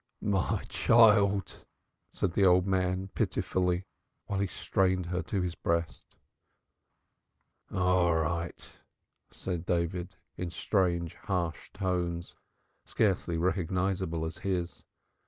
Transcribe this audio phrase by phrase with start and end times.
[0.23, 1.63] "My child!"
[2.11, 3.85] said the old man pitifully,
[4.25, 6.15] while he strained her to his breast.
[7.71, 8.67] "All right!"
[9.29, 12.35] said David in strange harsh tones,
[12.83, 14.85] scarcely recognizable as his.